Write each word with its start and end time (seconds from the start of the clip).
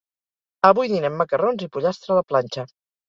Avui 0.69 0.89
dinem 0.93 1.19
macarrons 1.23 1.67
i 1.67 1.71
pollastre 1.77 2.17
a 2.17 2.19
la 2.21 2.25
planxa. 2.33 2.65